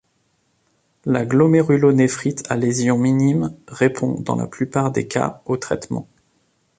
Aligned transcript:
La 1.05 1.27
glomérulonéphrite 1.27 2.41
à 2.49 2.55
lésions 2.55 2.97
minimes 2.97 3.55
répond 3.67 4.19
dans 4.19 4.35
la 4.35 4.47
plupart 4.47 4.91
des 4.91 5.07
cas 5.07 5.43
au 5.45 5.57
traitement. 5.57 6.07